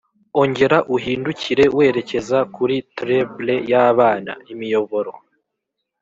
[0.41, 5.11] ongera uhindukire werekeza kuri treble y'abana, imiyoboro